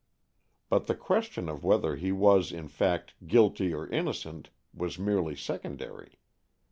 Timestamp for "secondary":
5.35-6.13